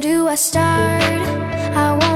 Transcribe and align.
Do 0.00 0.28
I 0.28 0.34
start? 0.34 1.02
I 1.76 2.09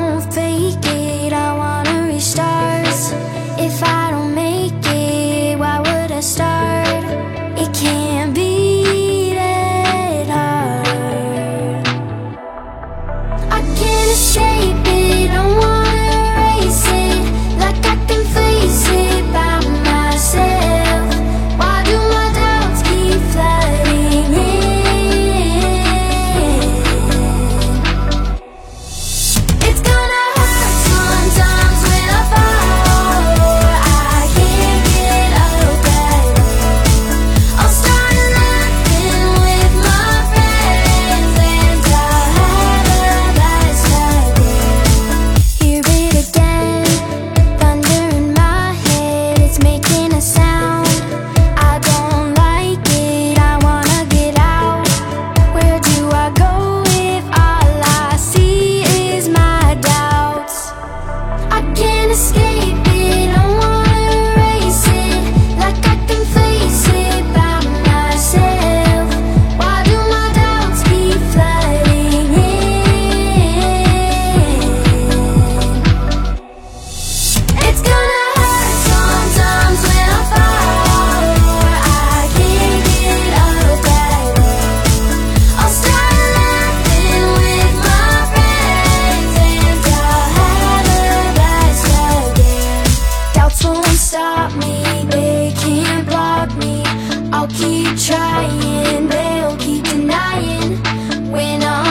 keep 97.56 97.96
trying, 97.98 99.06
they'll 99.08 99.56
keep 99.56 99.84
denying. 99.84 100.82
When 101.30 101.62
I'm 101.62 101.83